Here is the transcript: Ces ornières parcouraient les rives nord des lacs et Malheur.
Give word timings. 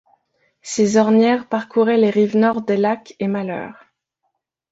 Ces 0.63 0.97
ornières 0.97 1.47
parcouraient 1.47 1.95
les 1.99 2.09
rives 2.09 2.35
nord 2.35 2.63
des 2.63 2.75
lacs 2.75 3.13
et 3.19 3.27
Malheur. 3.27 3.85